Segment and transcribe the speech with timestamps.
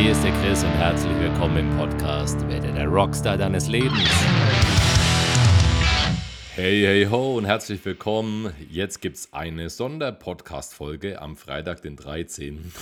[0.00, 4.08] Hier ist der Chris und herzlich willkommen im Podcast Werde der Rockstar deines Lebens.
[6.54, 8.50] Hey, hey ho und herzlich willkommen.
[8.70, 12.72] Jetzt gibt es eine Sonderpodcast-Folge am Freitag, den 13.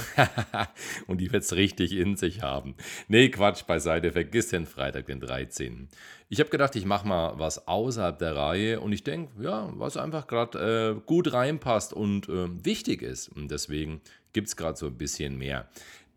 [1.09, 2.77] und die wird es richtig in sich haben.
[3.09, 5.89] Nee, Quatsch beiseite, vergiss den Freitag, den 13.
[6.29, 9.97] Ich habe gedacht, ich mache mal was außerhalb der Reihe und ich denke, ja, was
[9.97, 13.29] einfach gerade äh, gut reinpasst und äh, wichtig ist.
[13.29, 15.69] Und deswegen gibt es gerade so ein bisschen mehr.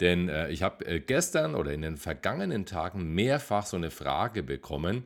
[0.02, 4.44] Denn äh, ich habe äh, gestern oder in den vergangenen Tagen mehrfach so eine Frage
[4.44, 5.06] bekommen,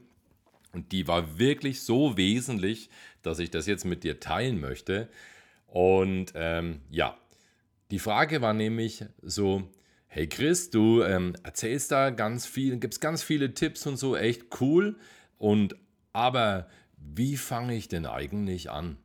[0.76, 2.90] und die war wirklich so wesentlich,
[3.22, 5.08] dass ich das jetzt mit dir teilen möchte.
[5.68, 7.18] Und ähm, ja,
[7.92, 9.72] die Frage war nämlich so,
[10.08, 14.60] hey Chris, du ähm, erzählst da ganz viel, gibst ganz viele Tipps und so, echt
[14.60, 14.98] cool.
[15.38, 15.78] Und
[16.12, 16.68] aber
[16.98, 18.98] wie fange ich denn eigentlich an?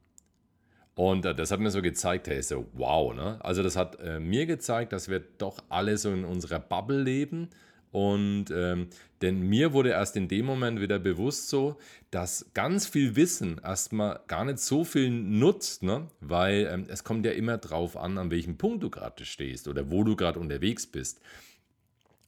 [1.01, 3.43] Und äh, das hat mir so gezeigt, hey, so wow, ne?
[3.43, 7.49] Also das hat äh, mir gezeigt, dass wir doch alle so in unserer Bubble leben
[7.91, 8.89] und ähm,
[9.23, 11.79] denn mir wurde erst in dem Moment wieder bewusst so,
[12.11, 16.07] dass ganz viel Wissen erstmal gar nicht so viel nutzt, ne?
[16.21, 19.91] weil ähm, es kommt ja immer drauf an, an welchem Punkt du gerade stehst oder
[19.91, 21.21] wo du gerade unterwegs bist.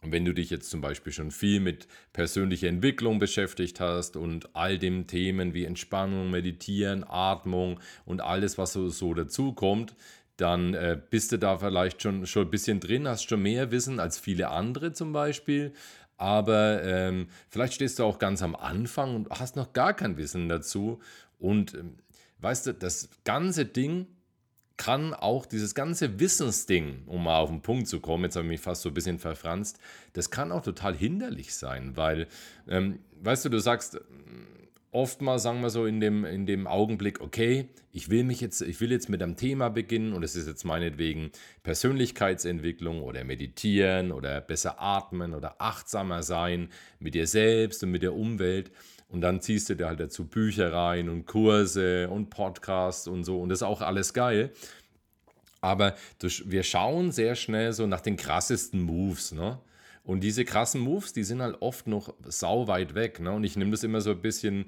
[0.05, 4.77] Wenn du dich jetzt zum Beispiel schon viel mit persönlicher Entwicklung beschäftigt hast und all
[4.77, 9.95] den Themen wie Entspannung, Meditieren, Atmung und alles, was so, so dazukommt,
[10.37, 14.01] dann äh, bist du da vielleicht schon, schon ein bisschen drin, hast schon mehr Wissen
[14.01, 15.73] als viele andere zum Beispiel.
[16.17, 20.49] Aber ähm, vielleicht stehst du auch ganz am Anfang und hast noch gar kein Wissen
[20.49, 21.01] dazu.
[21.39, 21.97] Und ähm,
[22.41, 24.09] weißt du, das ganze Ding
[24.77, 28.51] kann auch dieses ganze Wissensding, um mal auf den Punkt zu kommen, jetzt habe ich
[28.51, 29.79] mich fast so ein bisschen verfranst,
[30.13, 32.27] das kann auch total hinderlich sein, weil,
[32.69, 34.01] ähm, weißt du, du sagst,
[34.93, 38.81] oftmals sagen wir so in dem, in dem Augenblick, okay, ich will mich jetzt, ich
[38.81, 41.31] will jetzt mit einem Thema beginnen und es ist jetzt meinetwegen
[41.63, 46.69] Persönlichkeitsentwicklung oder meditieren oder besser atmen oder achtsamer sein
[46.99, 48.71] mit dir selbst und mit der Umwelt.
[49.13, 53.41] Und dann ziehst du dir halt dazu Bücher rein und Kurse und Podcasts und so.
[53.41, 54.53] Und das ist auch alles geil.
[55.61, 59.61] Aber wir schauen sehr schnell so nach den krassesten Moves, ne?
[60.05, 63.21] Und diese krassen Moves, die sind halt oft noch sau weit weg.
[63.21, 63.31] Ne?
[63.31, 64.65] Und ich nehme das immer so ein bisschen,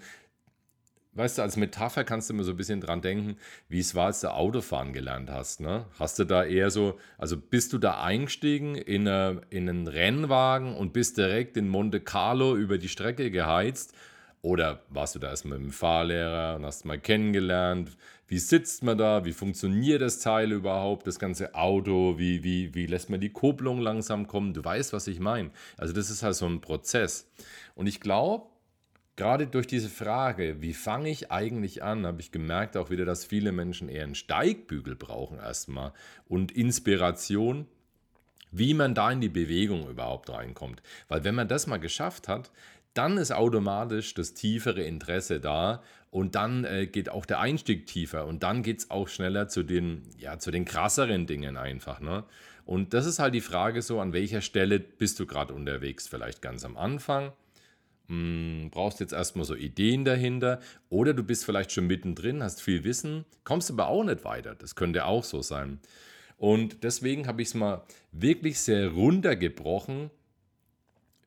[1.15, 3.37] weißt du, als Metapher kannst du immer so ein bisschen dran denken,
[3.69, 5.60] wie es war, als du Autofahren gelernt hast.
[5.60, 5.87] Ne?
[5.99, 10.77] Hast du da eher so, also bist du da eingestiegen in, eine, in einen Rennwagen
[10.77, 13.93] und bist direkt in Monte Carlo über die Strecke geheizt?
[14.44, 17.97] Oder warst du da erst mit dem Fahrlehrer und hast mal kennengelernt,
[18.28, 22.84] wie sitzt man da, wie funktioniert das Teil überhaupt, das ganze Auto, wie, wie, wie
[22.84, 25.50] lässt man die Kupplung langsam kommen, du weißt, was ich meine.
[25.78, 27.27] Also das ist halt so ein Prozess.
[27.75, 28.44] Und ich glaube,
[29.16, 33.25] gerade durch diese Frage, wie fange ich eigentlich an, habe ich gemerkt auch wieder, dass
[33.25, 35.94] viele Menschen eher einen Steigbügel brauchen erstmal
[36.28, 37.66] und Inspiration,
[38.50, 40.83] wie man da in die Bewegung überhaupt reinkommt.
[41.09, 42.50] Weil wenn man das mal geschafft hat,
[42.94, 48.27] dann ist automatisch das tiefere Interesse da und dann äh, geht auch der Einstieg tiefer
[48.27, 52.00] und dann geht es auch schneller zu den, ja, zu den krasseren Dingen einfach.
[52.00, 52.25] Ne?
[52.65, 56.09] Und das ist halt die Frage so, an welcher Stelle bist du gerade unterwegs?
[56.09, 57.33] Vielleicht ganz am Anfang,
[58.09, 62.84] hm, brauchst jetzt erstmal so Ideen dahinter oder du bist vielleicht schon mittendrin, hast viel
[62.84, 64.54] Wissen, kommst aber auch nicht weiter.
[64.54, 65.81] Das könnte auch so sein.
[66.37, 70.10] Und deswegen habe ich es mal wirklich sehr runtergebrochen,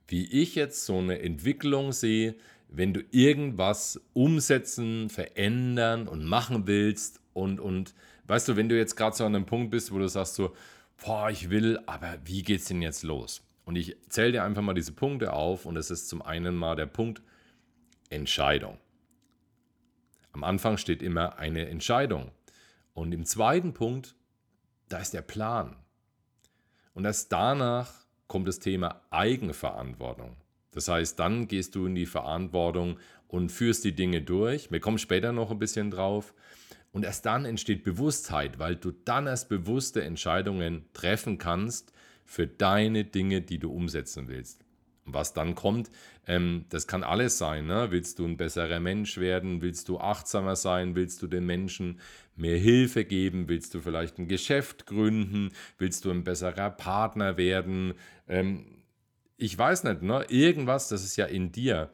[0.07, 2.35] wie ich jetzt so eine Entwicklung sehe,
[2.69, 7.94] wenn du irgendwas umsetzen, verändern und machen willst und, und
[8.25, 10.56] weißt du, wenn du jetzt gerade so an einem Punkt bist, wo du sagst so,
[11.03, 13.41] boah, ich will, aber wie geht's denn jetzt los?
[13.66, 16.75] Und ich zähle dir einfach mal diese Punkte auf und es ist zum einen mal
[16.75, 17.22] der Punkt
[18.09, 18.78] Entscheidung.
[20.31, 22.31] Am Anfang steht immer eine Entscheidung.
[22.94, 24.16] Und im zweiten Punkt,
[24.88, 25.75] da ist der Plan.
[26.94, 30.35] Und erst danach kommt das Thema Eigenverantwortung.
[30.71, 34.71] Das heißt, dann gehst du in die Verantwortung und führst die Dinge durch.
[34.71, 36.33] Wir kommen später noch ein bisschen drauf.
[36.91, 41.94] Und erst dann entsteht Bewusstheit, weil du dann erst bewusste Entscheidungen treffen kannst
[42.25, 44.66] für deine Dinge, die du umsetzen willst.
[45.09, 45.89] Was dann kommt,
[46.27, 47.65] ähm, das kann alles sein.
[47.65, 47.88] Ne?
[47.92, 49.62] Willst du ein besserer Mensch werden?
[49.62, 50.95] Willst du achtsamer sein?
[50.95, 52.00] Willst du den Menschen
[52.36, 53.48] mehr Hilfe geben?
[53.48, 55.51] Willst du vielleicht ein Geschäft gründen?
[55.77, 57.94] Willst du ein besserer Partner werden?
[58.27, 58.83] Ähm,
[59.38, 60.25] ich weiß nicht, ne?
[60.27, 61.89] irgendwas, das ist ja in dir.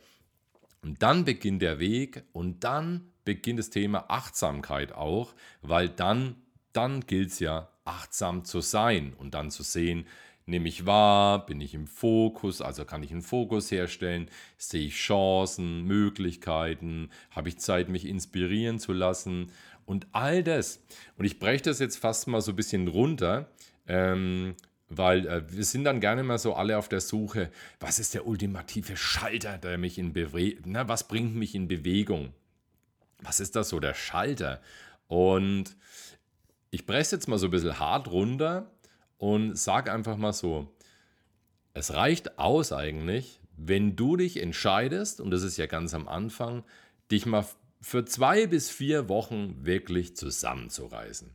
[0.81, 6.35] Und dann beginnt der Weg und dann beginnt das Thema Achtsamkeit auch, weil dann,
[6.73, 10.05] dann gilt es ja, achtsam zu sein und dann zu sehen,
[10.45, 14.95] nehme ich wahr, bin ich im Fokus, also kann ich einen Fokus herstellen, sehe ich
[14.95, 19.51] Chancen, Möglichkeiten, habe ich Zeit, mich inspirieren zu lassen
[19.85, 20.83] und all das.
[21.17, 23.49] Und ich breche das jetzt fast mal so ein bisschen runter,
[23.87, 24.55] ähm,
[24.89, 27.49] Weil äh, wir sind dann gerne mal so alle auf der Suche,
[27.79, 32.33] was ist der ultimative Schalter, der mich in Bewegung, was bringt mich in Bewegung?
[33.21, 34.61] Was ist das so, der Schalter?
[35.07, 35.75] Und
[36.69, 38.69] ich presse jetzt mal so ein bisschen hart runter
[39.23, 40.67] und sage einfach mal so,
[41.73, 46.65] es reicht aus eigentlich, wenn du dich entscheidest, und das ist ja ganz am Anfang,
[47.09, 47.45] dich mal
[47.79, 51.31] für zwei bis vier Wochen wirklich zusammenzureißen.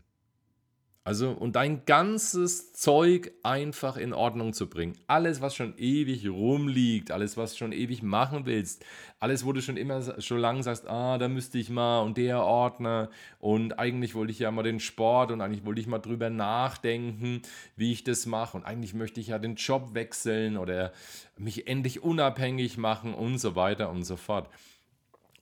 [1.09, 4.93] Also, und dein ganzes Zeug einfach in Ordnung zu bringen.
[5.07, 8.85] Alles, was schon ewig rumliegt, alles, was schon ewig machen willst,
[9.19, 12.43] alles, wo du schon immer schon lange sagst, ah, da müsste ich mal und der
[12.43, 13.09] Ordner
[13.39, 17.41] und eigentlich wollte ich ja mal den Sport und eigentlich wollte ich mal drüber nachdenken,
[17.75, 20.93] wie ich das mache und eigentlich möchte ich ja den Job wechseln oder
[21.39, 24.51] mich endlich unabhängig machen und so weiter und so fort.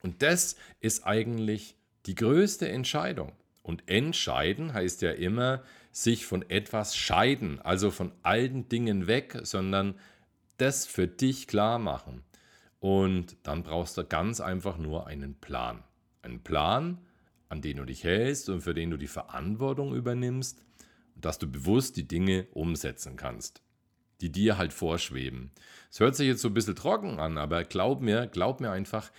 [0.05, 1.75] Und das ist eigentlich
[2.07, 3.33] die größte Entscheidung.
[3.67, 5.61] Und entscheiden heißt ja immer,
[5.91, 9.97] sich von etwas scheiden, also von alten Dingen weg, sondern
[10.57, 12.23] das für dich klar machen.
[12.79, 15.83] Und dann brauchst du ganz einfach nur einen Plan.
[16.23, 16.99] Einen Plan,
[17.49, 20.63] an den du dich hältst und für den du die Verantwortung übernimmst,
[21.17, 23.63] dass du bewusst die Dinge umsetzen kannst,
[24.21, 25.51] die dir halt vorschweben.
[25.91, 29.11] Es hört sich jetzt so ein bisschen trocken an, aber glaub mir, glaub mir einfach,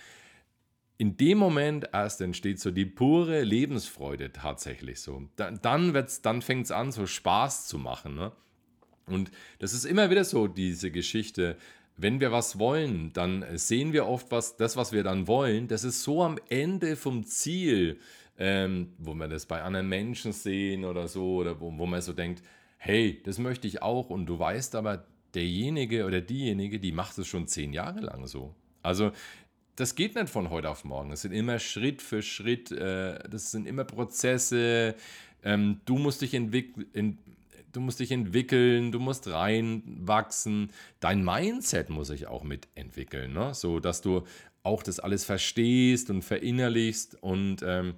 [0.98, 5.22] in dem Moment erst entsteht so die pure Lebensfreude tatsächlich so.
[5.36, 8.16] Dann, dann, fängt es an, so Spaß zu machen.
[8.16, 8.32] Ne?
[9.06, 9.30] Und
[9.60, 11.56] das ist immer wieder so, diese Geschichte.
[11.96, 15.84] Wenn wir was wollen, dann sehen wir oft was, das, was wir dann wollen, das
[15.84, 17.98] ist so am Ende vom Ziel,
[18.36, 22.12] ähm, wo wir das bei anderen Menschen sehen oder so, oder wo, wo man so
[22.12, 22.42] denkt,
[22.76, 24.10] hey, das möchte ich auch.
[24.10, 28.54] Und du weißt aber, derjenige oder diejenige, die macht es schon zehn Jahre lang so.
[28.82, 29.12] Also
[29.78, 31.12] das geht nicht von heute auf morgen.
[31.12, 34.96] Es sind immer Schritt für Schritt, äh, das sind immer Prozesse.
[35.44, 37.18] Ähm, du musst dich entwickeln.
[37.70, 40.70] Du musst dich entwickeln, du musst reinwachsen.
[41.00, 43.52] Dein Mindset muss sich auch mitentwickeln, ne?
[43.54, 44.24] so dass du
[44.62, 47.22] auch das alles verstehst und verinnerlichst.
[47.22, 47.94] Und ähm,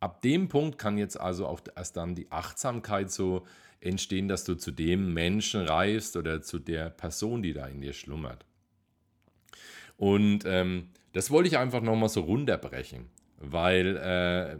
[0.00, 3.44] ab dem Punkt kann jetzt also auch erst dann die Achtsamkeit so
[3.80, 7.92] entstehen, dass du zu dem Menschen reifst oder zu der Person, die da in dir
[7.92, 8.46] schlummert.
[9.96, 13.06] Und ähm, das wollte ich einfach nochmal so runterbrechen,
[13.38, 14.56] weil äh,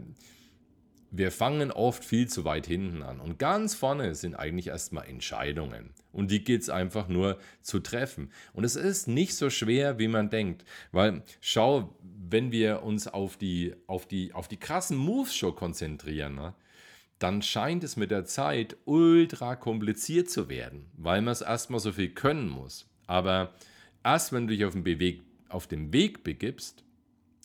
[1.11, 3.19] wir fangen oft viel zu weit hinten an.
[3.19, 5.91] Und ganz vorne sind eigentlich erstmal Entscheidungen.
[6.11, 8.31] Und die geht es einfach nur zu treffen.
[8.53, 10.65] Und es ist nicht so schwer, wie man denkt.
[10.91, 16.35] Weil schau, wenn wir uns auf die, auf die, auf die krassen Moves schon konzentrieren,
[16.35, 16.53] ne,
[17.19, 21.91] dann scheint es mit der Zeit ultra kompliziert zu werden, weil man es erstmal so
[21.91, 22.87] viel können muss.
[23.07, 23.53] Aber
[24.13, 26.83] erst wenn du dich auf den Beweg auf dem Weg begibst,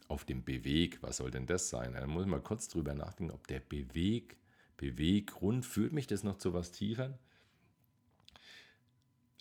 [0.08, 1.94] auf dem Beweg, was soll denn das sein?
[1.94, 4.36] Da muss ich mal kurz drüber nachdenken, ob der Beweg,
[4.76, 7.18] Beweggrund, führt mich das noch zu was Tiefern?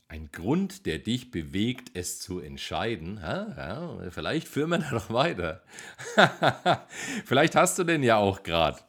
[0.07, 3.17] Ein Grund, der dich bewegt, es zu entscheiden.
[3.17, 5.63] Ja, ja, vielleicht führen wir da noch weiter.
[7.25, 8.79] vielleicht hast du den ja auch gerade.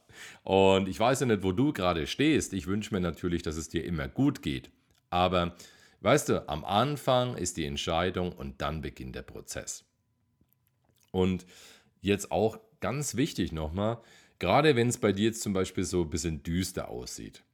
[0.42, 2.52] Und ich weiß ja nicht, wo du gerade stehst.
[2.52, 4.70] Ich wünsche mir natürlich, dass es dir immer gut geht.
[5.10, 5.54] Aber
[6.02, 9.84] Weißt du, am Anfang ist die Entscheidung und dann beginnt der Prozess.
[11.12, 11.46] Und
[12.00, 13.98] jetzt auch ganz wichtig nochmal,
[14.40, 17.44] gerade wenn es bei dir jetzt zum Beispiel so ein bisschen düster aussieht,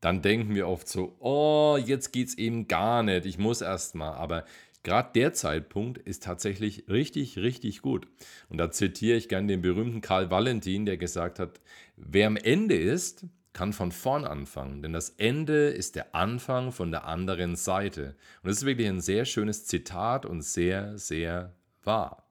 [0.00, 3.96] dann denken wir oft so, oh, jetzt geht es eben gar nicht, ich muss erst
[3.96, 4.12] mal.
[4.12, 4.44] Aber
[4.84, 8.06] gerade der Zeitpunkt ist tatsächlich richtig, richtig gut.
[8.48, 11.60] Und da zitiere ich gerne den berühmten Karl Valentin, der gesagt hat,
[11.96, 16.90] wer am Ende ist, kann von vorn anfangen, denn das Ende ist der Anfang von
[16.90, 18.14] der anderen Seite.
[18.42, 22.26] Und das ist wirklich ein sehr schönes Zitat und sehr, sehr wahr.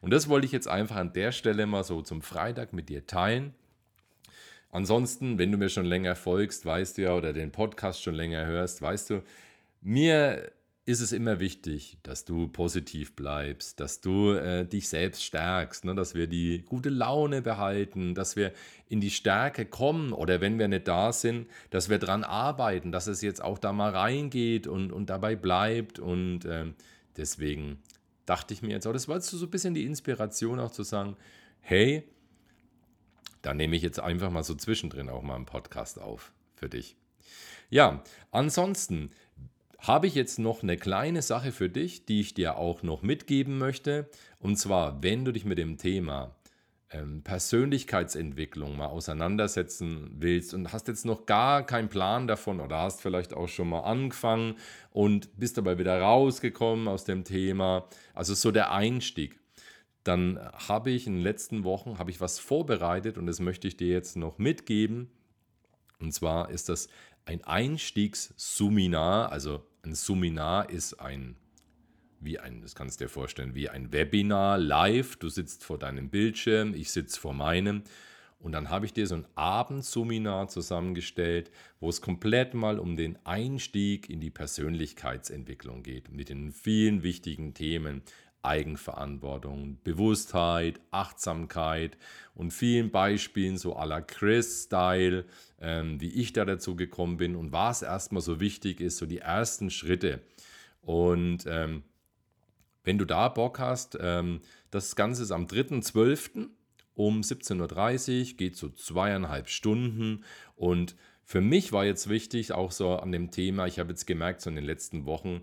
[0.00, 3.06] Und das wollte ich jetzt einfach an der Stelle mal so zum Freitag mit dir
[3.06, 3.52] teilen.
[4.70, 8.46] Ansonsten, wenn du mir schon länger folgst, weißt du ja, oder den Podcast schon länger
[8.46, 9.22] hörst, weißt du,
[9.82, 10.50] mir
[10.88, 15.94] ist es immer wichtig, dass du positiv bleibst, dass du äh, dich selbst stärkst, ne?
[15.94, 18.54] dass wir die gute Laune behalten, dass wir
[18.88, 23.06] in die Stärke kommen oder wenn wir nicht da sind, dass wir daran arbeiten, dass
[23.06, 25.98] es jetzt auch da mal reingeht und, und dabei bleibt.
[25.98, 26.72] Und äh,
[27.18, 27.82] deswegen
[28.24, 31.18] dachte ich mir jetzt auch, das war so ein bisschen die Inspiration auch zu sagen,
[31.60, 32.02] hey,
[33.42, 36.96] da nehme ich jetzt einfach mal so zwischendrin auch mal einen Podcast auf für dich.
[37.68, 39.10] Ja, ansonsten,
[39.78, 43.58] habe ich jetzt noch eine kleine Sache für dich, die ich dir auch noch mitgeben
[43.58, 44.08] möchte.
[44.38, 46.34] Und zwar, wenn du dich mit dem Thema
[46.90, 53.02] ähm, Persönlichkeitsentwicklung mal auseinandersetzen willst und hast jetzt noch gar keinen Plan davon oder hast
[53.02, 54.56] vielleicht auch schon mal angefangen
[54.90, 59.38] und bist dabei wieder rausgekommen aus dem Thema, also so der Einstieg,
[60.02, 63.76] dann habe ich in den letzten Wochen habe ich was vorbereitet und das möchte ich
[63.76, 65.10] dir jetzt noch mitgeben.
[66.00, 66.88] Und zwar ist das
[67.28, 69.30] ein Einstiegs-Seminar.
[69.30, 71.36] Also ein Seminar ist ein,
[72.20, 75.16] wie ein, das kannst du dir vorstellen, wie ein Webinar live.
[75.16, 77.82] Du sitzt vor deinem Bildschirm, ich sitze vor meinem.
[78.40, 83.18] Und dann habe ich dir so ein Abendseminar zusammengestellt, wo es komplett mal um den
[83.26, 88.02] Einstieg in die Persönlichkeitsentwicklung geht, mit den vielen wichtigen Themen.
[88.42, 91.96] Eigenverantwortung, Bewusstheit, Achtsamkeit
[92.34, 95.24] und vielen Beispielen so à la Chris-Style,
[95.60, 99.18] ähm, wie ich da dazu gekommen bin und was erstmal so wichtig ist, so die
[99.18, 100.20] ersten Schritte.
[100.80, 101.82] Und ähm,
[102.84, 104.40] wenn du da Bock hast, ähm,
[104.70, 106.48] das Ganze ist am 3.12
[106.94, 110.24] um 17.30 Uhr, geht so zweieinhalb Stunden.
[110.56, 114.40] Und für mich war jetzt wichtig, auch so an dem Thema, ich habe jetzt gemerkt,
[114.40, 115.42] so in den letzten Wochen,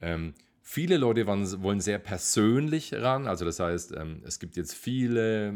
[0.00, 0.34] ähm,
[0.64, 3.28] viele Leute wollen, wollen, sehr persönlich ran.
[3.28, 5.54] Also das heißt, ähm, es gibt jetzt viele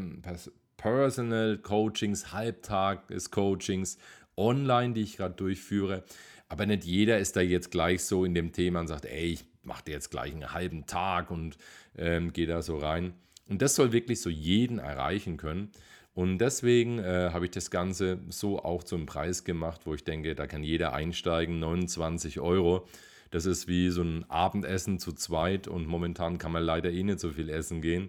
[0.77, 3.99] Personal Coachings, Halbtages-Coachings
[4.37, 6.05] online, die ich gerade durchführe.
[6.49, 9.45] Aber nicht jeder ist da jetzt gleich so in dem Thema und sagt, ey, ich
[9.63, 11.57] mache dir jetzt gleich einen halben Tag und
[11.97, 13.15] ähm, gehe da so rein.
[13.49, 15.71] Und das soll wirklich so jeden erreichen können.
[16.15, 20.35] Und deswegen äh, habe ich das Ganze so auch zum Preis gemacht, wo ich denke,
[20.35, 22.87] da kann jeder einsteigen, 29 Euro.
[23.31, 27.21] Das ist wie so ein Abendessen zu zweit und momentan kann man leider eh nicht
[27.21, 28.09] so viel essen gehen.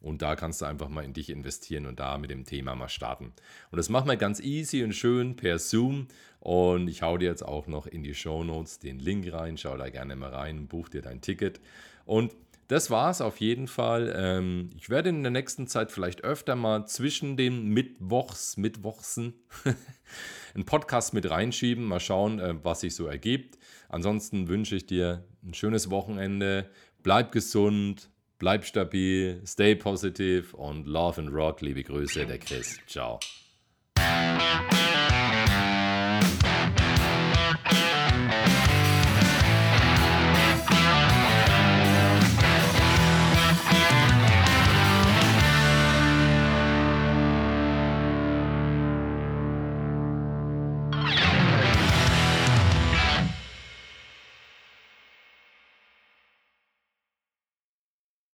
[0.00, 2.88] Und da kannst du einfach mal in dich investieren und da mit dem Thema mal
[2.88, 3.34] starten.
[3.70, 6.08] Und das machen wir ganz easy und schön per Zoom.
[6.40, 9.58] Und ich hau dir jetzt auch noch in die Show Notes den Link rein.
[9.58, 11.60] Schau da gerne mal rein, buch dir dein Ticket.
[12.06, 12.34] Und
[12.70, 14.14] das war es auf jeden Fall.
[14.16, 19.34] Ähm, ich werde in der nächsten Zeit vielleicht öfter mal zwischen den Mittwochs, Mittwochsen
[20.54, 21.84] einen Podcast mit reinschieben.
[21.84, 23.58] Mal schauen, äh, was sich so ergibt.
[23.88, 26.70] Ansonsten wünsche ich dir ein schönes Wochenende.
[27.02, 28.08] Bleib gesund,
[28.38, 31.62] bleib stabil, stay positive und love and rock.
[31.62, 32.78] Liebe Grüße, der Chris.
[32.86, 33.18] Ciao.